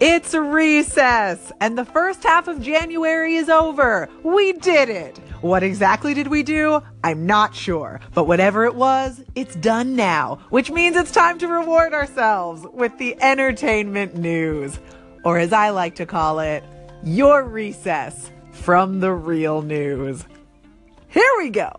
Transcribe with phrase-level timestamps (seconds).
[0.00, 4.08] It's recess, and the first half of January is over.
[4.22, 5.18] We did it.
[5.42, 6.80] What exactly did we do?
[7.04, 11.48] I'm not sure, but whatever it was, it's done now, which means it's time to
[11.48, 14.80] reward ourselves with the entertainment news.
[15.22, 16.64] Or as I like to call it,
[17.04, 20.24] your recess from the real news.
[21.08, 21.72] Here we go.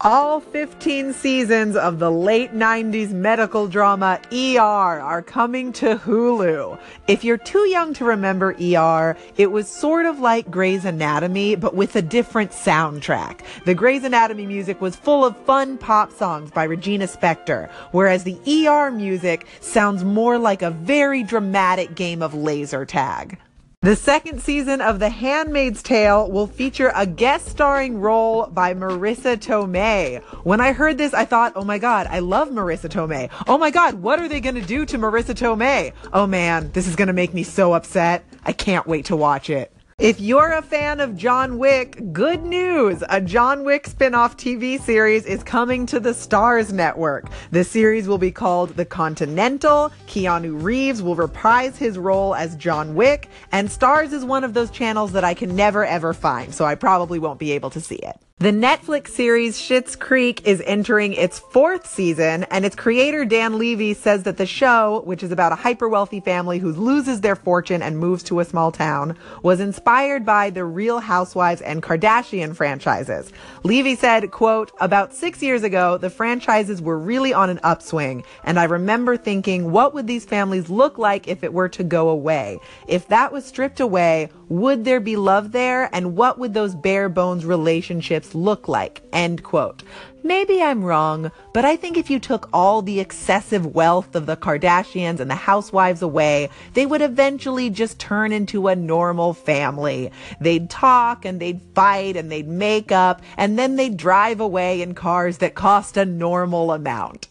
[0.00, 6.78] All 15 seasons of the late 90s medical drama ER are coming to Hulu.
[7.08, 11.74] If you're too young to remember ER, it was sort of like Grey's Anatomy, but
[11.74, 13.40] with a different soundtrack.
[13.64, 18.38] The Grey's Anatomy music was full of fun pop songs by Regina Spektor, whereas the
[18.46, 23.36] ER music sounds more like a very dramatic game of laser tag.
[23.80, 29.36] The second season of The Handmaid's Tale will feature a guest starring role by Marisa
[29.36, 30.20] Tomei.
[30.44, 33.30] When I heard this, I thought, oh my god, I love Marisa Tomei.
[33.46, 35.92] Oh my god, what are they gonna do to Marisa Tomei?
[36.12, 38.24] Oh man, this is gonna make me so upset.
[38.44, 39.72] I can't wait to watch it.
[39.98, 43.02] If you're a fan of John Wick, good news!
[43.08, 47.26] A John Wick spin-off TV series is coming to the Starz network.
[47.50, 49.90] The series will be called The Continental.
[50.06, 54.70] Keanu Reeves will reprise his role as John Wick, and Starz is one of those
[54.70, 57.96] channels that I can never ever find, so I probably won't be able to see
[57.96, 58.20] it.
[58.40, 63.94] The Netflix series Schitt's Creek is entering its fourth season, and its creator Dan Levy
[63.94, 67.82] says that the show, which is about a hyper wealthy family who loses their fortune
[67.82, 73.32] and moves to a small town, was inspired by the Real Housewives and Kardashian franchises.
[73.64, 78.60] Levy said, quote, about six years ago, the franchises were really on an upswing, and
[78.60, 82.60] I remember thinking, what would these families look like if it were to go away?
[82.86, 85.90] If that was stripped away, would there be love there?
[85.92, 89.02] And what would those bare bones relationships look like?
[89.12, 89.82] End quote.
[90.22, 94.36] Maybe I'm wrong, but I think if you took all the excessive wealth of the
[94.36, 100.10] Kardashians and the housewives away, they would eventually just turn into a normal family.
[100.40, 104.94] They'd talk and they'd fight and they'd make up and then they'd drive away in
[104.94, 107.28] cars that cost a normal amount.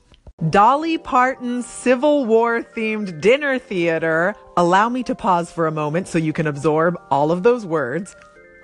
[0.52, 4.36] Dolly Parton's Civil War themed dinner theater.
[4.56, 8.16] Allow me to pause for a moment so you can absorb all of those words.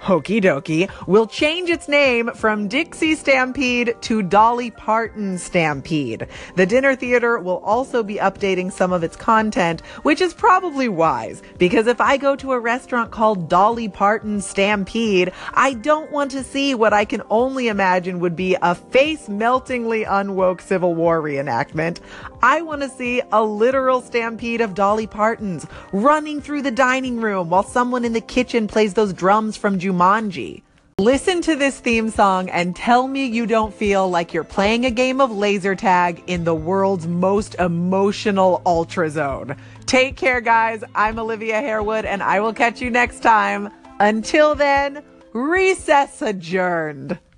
[0.03, 6.28] Hokey Dokey will change its name from Dixie Stampede to Dolly Parton Stampede.
[6.58, 11.42] The dinner theater will also be updating some of its content, which is probably wise,
[11.58, 16.44] because if I go to a restaurant called Dolly Parton Stampede, I don't want to
[16.44, 22.00] see what I can only imagine would be a face meltingly unwoke Civil War reenactment.
[22.42, 27.50] I want to see a literal stampede of Dolly Partons running through the dining room
[27.50, 30.64] while someone in the kitchen plays those drums from Jumanji Jumanji.
[31.00, 34.92] Listen to this theme song and tell me you don't feel like you're playing a
[34.92, 39.56] game of laser tag in the world's most emotional ultra zone.
[39.86, 40.84] Take care, guys.
[40.96, 43.70] I'm Olivia Harewood, and I will catch you next time.
[44.00, 47.20] Until then, recess adjourned.